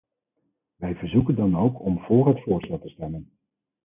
Wij 0.75 0.95
verzoeken 0.95 1.35
dan 1.35 1.57
ook 1.57 1.79
om 1.81 1.99
voor 1.99 2.27
het 2.27 2.43
voorstel 2.43 2.79
te 2.79 2.89
stemmen. 2.89 3.31